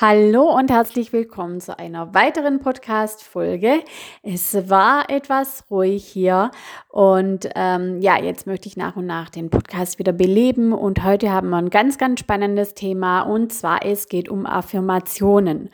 Hallo 0.00 0.56
und 0.56 0.70
herzlich 0.70 1.12
willkommen 1.12 1.60
zu 1.60 1.76
einer 1.76 2.14
weiteren 2.14 2.60
Podcast-Folge. 2.60 3.82
Es 4.22 4.70
war 4.70 5.10
etwas 5.10 5.64
ruhig 5.72 6.06
hier 6.06 6.52
und 6.88 7.48
ähm, 7.56 8.00
ja, 8.00 8.16
jetzt 8.16 8.46
möchte 8.46 8.68
ich 8.68 8.76
nach 8.76 8.94
und 8.94 9.06
nach 9.06 9.28
den 9.28 9.50
Podcast 9.50 9.98
wieder 9.98 10.12
beleben 10.12 10.72
und 10.72 11.02
heute 11.02 11.32
haben 11.32 11.50
wir 11.50 11.56
ein 11.56 11.70
ganz, 11.70 11.98
ganz 11.98 12.20
spannendes 12.20 12.74
Thema 12.74 13.22
und 13.22 13.52
zwar 13.52 13.84
es 13.84 14.06
geht 14.06 14.28
um 14.28 14.46
Affirmationen 14.46 15.68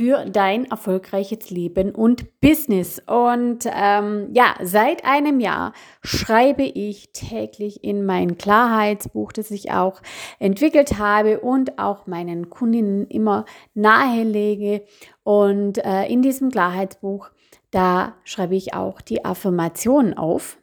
für 0.00 0.24
dein 0.24 0.64
erfolgreiches 0.64 1.50
Leben 1.50 1.94
und 1.94 2.40
Business. 2.40 3.02
Und 3.06 3.66
ähm, 3.66 4.30
ja, 4.32 4.54
seit 4.62 5.04
einem 5.04 5.40
Jahr 5.40 5.74
schreibe 6.02 6.62
ich 6.62 7.12
täglich 7.12 7.84
in 7.84 8.06
mein 8.06 8.38
Klarheitsbuch, 8.38 9.30
das 9.32 9.50
ich 9.50 9.72
auch 9.72 10.00
entwickelt 10.38 10.98
habe 10.98 11.40
und 11.40 11.78
auch 11.78 12.06
meinen 12.06 12.48
Kundinnen 12.48 13.08
immer 13.08 13.44
nahelege. 13.74 14.86
Und 15.22 15.84
äh, 15.84 16.06
in 16.06 16.22
diesem 16.22 16.50
Klarheitsbuch, 16.50 17.28
da 17.70 18.14
schreibe 18.24 18.56
ich 18.56 18.72
auch 18.72 19.02
die 19.02 19.22
Affirmationen 19.26 20.16
auf. 20.16 20.56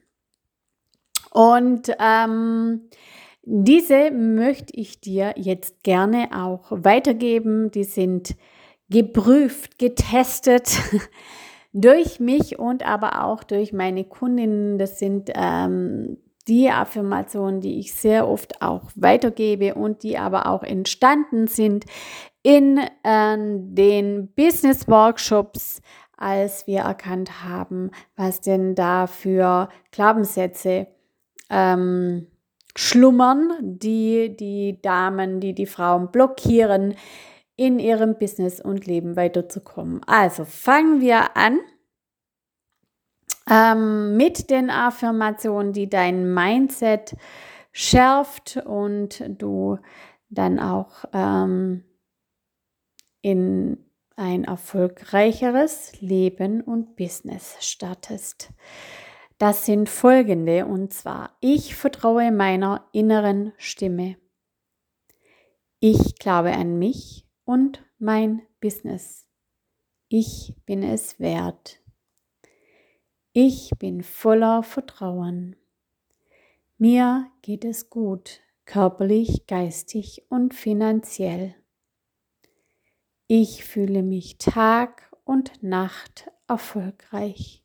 Und 1.30 1.92
ähm, 2.00 2.90
diese 3.44 4.10
möchte 4.10 4.74
ich 4.76 5.00
dir 5.00 5.36
jetzt 5.36 5.84
gerne 5.84 6.30
auch 6.34 6.72
weitergeben. 6.72 7.70
Die 7.70 7.84
sind 7.84 8.36
geprüft, 8.90 9.80
getestet 9.80 10.80
durch 11.74 12.20
mich 12.20 12.60
und 12.60 12.86
aber 12.86 13.24
auch 13.26 13.44
durch 13.44 13.74
meine 13.74 14.04
Kundinnen. 14.04 14.78
Das 14.78 15.00
sind 15.00 15.32
ähm, 15.36 16.18
die 16.48 16.70
Affirmationen, 16.70 17.62
die 17.62 17.80
ich 17.80 17.94
sehr 17.94 18.28
oft 18.28 18.62
auch 18.62 18.84
weitergebe 18.96 19.76
und 19.76 20.04
die 20.04 20.18
aber 20.18 20.48
auch 20.48 20.64
entstanden 20.64 21.48
sind 21.48 21.86
in 22.42 22.80
äh, 23.04 23.38
den 23.38 24.30
Business 24.34 24.88
Workshops, 24.88 25.82
als 26.16 26.66
wir 26.66 26.80
erkannt 26.80 27.44
haben, 27.44 27.92
was 28.16 28.42
denn 28.42 28.74
da 28.74 29.06
für 29.06 29.70
Glaubenssätze 29.92 30.88
ähm, 31.50 32.28
schlummern, 32.76 33.52
die 33.62 34.36
die 34.36 34.82
Damen, 34.82 35.40
die 35.40 35.54
die 35.54 35.66
Frauen 35.66 36.12
blockieren, 36.12 36.96
in 37.58 37.80
ihrem 37.80 38.18
Business 38.18 38.62
und 38.62 38.86
Leben 38.86 39.16
weiterzukommen. 39.18 40.02
Also 40.06 40.46
fangen 40.46 41.02
wir 41.02 41.36
an 41.36 41.60
ähm, 43.50 44.16
mit 44.16 44.50
den 44.50 44.70
Affirmationen, 44.70 45.74
die 45.74 45.90
dein 45.90 46.34
Mindset 46.34 47.16
schärft 47.72 48.58
und 48.66 49.24
du 49.28 49.80
dann 50.30 50.60
auch 50.60 51.06
ähm, 51.14 51.84
in 53.22 53.84
ein 54.16 54.44
erfolgreicheres 54.44 56.00
Leben 56.00 56.62
und 56.62 56.96
Business 56.96 57.58
startest. 57.60 58.50
Das 59.38 59.66
sind 59.66 59.90
folgende 59.90 60.66
und 60.66 60.94
zwar, 60.94 61.38
ich 61.40 61.76
vertraue 61.76 62.32
meiner 62.32 62.88
inneren 62.92 63.54
Stimme. 63.58 64.18
Ich 65.80 66.18
glaube 66.18 66.54
an 66.54 66.80
mich 66.80 67.27
und 67.48 67.82
mein 67.98 68.42
Business. 68.60 69.26
Ich 70.10 70.54
bin 70.66 70.84
es 70.84 71.18
wert. 71.18 71.80
Ich 73.32 73.72
bin 73.80 74.04
voller 74.04 74.64
Vertrauen. 74.64 75.56
Mir 76.78 77.32
geht 77.42 77.64
es 77.64 77.90
gut, 77.90 78.42
körperlich, 78.66 79.48
geistig 79.48 80.24
und 80.30 80.54
finanziell. 80.54 81.56
Ich 83.28 83.64
fühle 83.64 84.04
mich 84.04 84.38
Tag 84.38 85.10
und 85.24 85.64
Nacht 85.64 86.30
erfolgreich. 86.50 87.64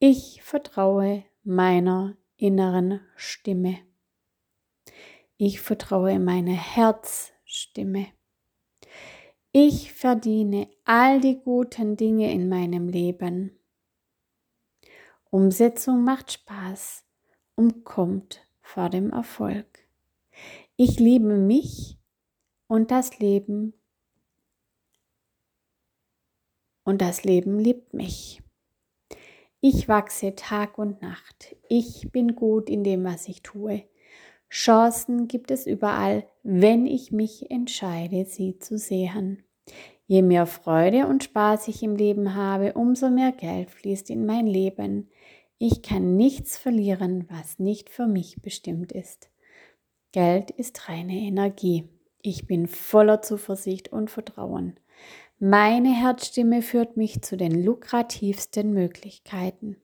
Ich 0.00 0.42
vertraue 0.42 1.22
meiner 1.44 2.16
inneren 2.36 3.00
Stimme. 3.14 3.78
Ich 5.36 5.60
vertraue 5.60 6.18
meiner 6.18 6.52
Herzstimme. 6.52 8.08
Ich 9.56 9.92
verdiene 9.92 10.66
all 10.84 11.20
die 11.20 11.38
guten 11.38 11.96
Dinge 11.96 12.32
in 12.32 12.48
meinem 12.48 12.88
Leben. 12.88 13.56
Umsetzung 15.30 16.02
macht 16.02 16.32
Spaß 16.32 17.04
und 17.54 17.84
kommt 17.84 18.44
vor 18.62 18.90
dem 18.90 19.12
Erfolg. 19.12 19.78
Ich 20.74 20.98
liebe 20.98 21.36
mich 21.36 21.96
und 22.66 22.90
das 22.90 23.20
Leben 23.20 23.74
und 26.82 27.00
das 27.00 27.22
Leben 27.22 27.60
liebt 27.60 27.94
mich. 27.94 28.42
Ich 29.60 29.86
wachse 29.86 30.34
Tag 30.34 30.78
und 30.78 31.00
Nacht. 31.00 31.54
Ich 31.68 32.10
bin 32.10 32.34
gut 32.34 32.68
in 32.68 32.82
dem, 32.82 33.04
was 33.04 33.28
ich 33.28 33.42
tue. 33.42 33.84
Chancen 34.50 35.28
gibt 35.28 35.52
es 35.52 35.64
überall, 35.64 36.28
wenn 36.42 36.86
ich 36.86 37.12
mich 37.12 37.52
entscheide, 37.52 38.24
sie 38.24 38.58
zu 38.58 38.78
sehen. 38.78 39.43
Je 40.06 40.22
mehr 40.22 40.46
Freude 40.46 41.06
und 41.06 41.24
Spaß 41.24 41.68
ich 41.68 41.82
im 41.82 41.96
Leben 41.96 42.34
habe, 42.34 42.74
umso 42.74 43.08
mehr 43.10 43.32
Geld 43.32 43.70
fließt 43.70 44.10
in 44.10 44.26
mein 44.26 44.46
Leben. 44.46 45.08
Ich 45.58 45.82
kann 45.82 46.16
nichts 46.16 46.58
verlieren, 46.58 47.26
was 47.30 47.58
nicht 47.58 47.88
für 47.88 48.06
mich 48.06 48.42
bestimmt 48.42 48.92
ist. 48.92 49.30
Geld 50.12 50.50
ist 50.50 50.88
reine 50.88 51.14
Energie. 51.14 51.88
Ich 52.22 52.46
bin 52.46 52.68
voller 52.68 53.22
Zuversicht 53.22 53.92
und 53.92 54.10
Vertrauen. 54.10 54.78
Meine 55.38 55.92
Herzstimme 55.94 56.62
führt 56.62 56.96
mich 56.96 57.22
zu 57.22 57.36
den 57.36 57.64
lukrativsten 57.64 58.72
Möglichkeiten. 58.72 59.76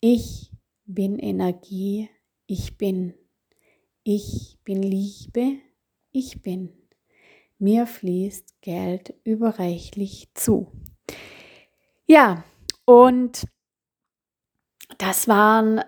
Ich 0.00 0.50
bin 0.84 1.18
Energie, 1.18 2.08
ich 2.46 2.76
bin. 2.76 3.14
Ich 4.04 4.58
bin 4.64 4.82
Liebe, 4.82 5.58
ich 6.12 6.42
bin. 6.42 6.77
Mir 7.58 7.86
fließt 7.86 8.62
Geld 8.62 9.14
überreichlich 9.24 10.28
zu. 10.34 10.70
Ja, 12.06 12.44
und 12.84 13.44
das 14.98 15.28
waren 15.28 15.82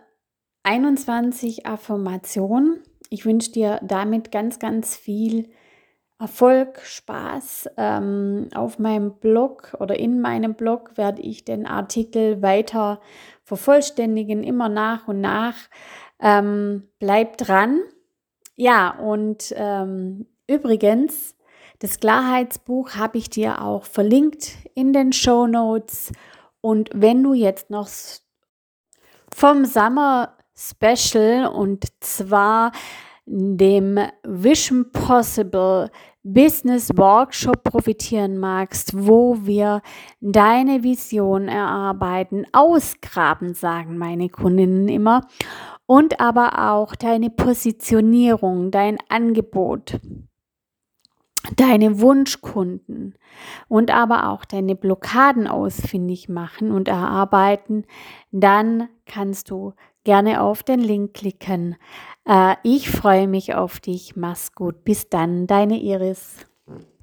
21 0.64 1.66
Affirmationen. 1.66 2.82
Ich 3.08 3.24
wünsche 3.24 3.52
dir 3.52 3.80
damit 3.82 4.30
ganz, 4.30 4.58
ganz 4.58 4.96
viel 4.96 5.50
Erfolg, 6.18 6.80
Spaß. 6.82 7.70
Ähm, 7.78 8.48
auf 8.54 8.78
meinem 8.78 9.18
Blog 9.18 9.74
oder 9.80 9.98
in 9.98 10.20
meinem 10.20 10.54
Blog 10.54 10.96
werde 10.96 11.22
ich 11.22 11.44
den 11.44 11.66
Artikel 11.66 12.42
weiter 12.42 13.00
vervollständigen, 13.42 14.44
immer 14.44 14.68
nach 14.68 15.08
und 15.08 15.20
nach. 15.20 15.56
Ähm, 16.20 16.88
bleib 16.98 17.38
dran. 17.38 17.80
Ja, 18.56 18.90
und 18.98 19.54
ähm, 19.56 20.26
übrigens, 20.46 21.34
das 21.80 21.98
Klarheitsbuch 21.98 22.94
habe 22.94 23.18
ich 23.18 23.30
dir 23.30 23.62
auch 23.62 23.84
verlinkt 23.84 24.58
in 24.74 24.92
den 24.92 25.12
Show 25.12 25.46
Notes. 25.46 26.12
Und 26.60 26.90
wenn 26.92 27.22
du 27.22 27.32
jetzt 27.32 27.70
noch 27.70 27.88
vom 29.34 29.64
Summer 29.64 30.36
Special 30.54 31.46
und 31.46 31.86
zwar 32.00 32.72
dem 33.24 33.98
Vision 34.24 34.92
Possible 34.92 35.90
Business 36.22 36.90
Workshop 36.96 37.64
profitieren 37.64 38.36
magst, 38.36 38.92
wo 38.94 39.38
wir 39.40 39.80
deine 40.20 40.82
Vision 40.82 41.48
erarbeiten, 41.48 42.44
ausgraben, 42.52 43.54
sagen 43.54 43.96
meine 43.96 44.28
Kundinnen 44.28 44.88
immer, 44.88 45.26
und 45.86 46.20
aber 46.20 46.72
auch 46.72 46.94
deine 46.94 47.30
Positionierung, 47.30 48.70
dein 48.70 48.98
Angebot, 49.08 49.98
deine 51.56 52.00
Wunschkunden 52.00 53.14
und 53.68 53.90
aber 53.90 54.30
auch 54.30 54.44
deine 54.44 54.74
Blockaden 54.74 55.46
ausfindig 55.46 56.28
machen 56.28 56.72
und 56.72 56.88
erarbeiten, 56.88 57.84
dann 58.30 58.88
kannst 59.06 59.50
du 59.50 59.74
gerne 60.04 60.42
auf 60.42 60.62
den 60.62 60.80
Link 60.80 61.14
klicken. 61.14 61.76
Äh, 62.24 62.56
ich 62.62 62.90
freue 62.90 63.28
mich 63.28 63.54
auf 63.54 63.80
dich. 63.80 64.16
Mach's 64.16 64.54
gut. 64.54 64.84
Bis 64.84 65.08
dann, 65.08 65.46
deine 65.46 65.78
Iris. 65.80 66.46